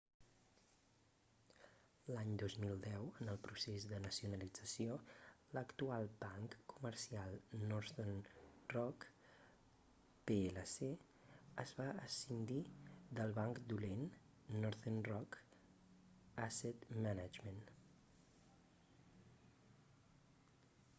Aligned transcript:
l'any 2.13 2.31
2010 2.43 3.09
en 3.23 3.27
el 3.33 3.39
procés 3.47 3.83
de 3.89 3.97
nacionalització 4.05 4.95
l'actual 5.57 6.07
banc 6.23 6.55
comercial 6.73 7.35
northern 7.73 8.23
rock 8.75 9.05
plc 10.31 10.89
es 11.65 11.73
va 11.81 11.85
escindir 12.07 12.57
del 13.19 13.35
banc 13.41 13.63
dolent 13.73 14.03
northern 14.65 14.97
rock 15.11 15.37
asset 16.47 16.89
management 17.07 17.61